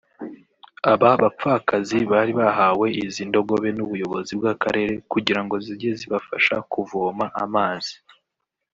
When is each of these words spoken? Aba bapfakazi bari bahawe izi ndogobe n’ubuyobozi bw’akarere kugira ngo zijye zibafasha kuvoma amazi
Aba 0.91 1.09
bapfakazi 1.21 1.97
bari 2.11 2.31
bahawe 2.39 2.87
izi 3.03 3.21
ndogobe 3.29 3.69
n’ubuyobozi 3.73 4.31
bw’akarere 4.39 4.93
kugira 5.11 5.39
ngo 5.43 5.55
zijye 5.65 5.91
zibafasha 5.99 6.55
kuvoma 6.71 7.25
amazi 7.45 7.95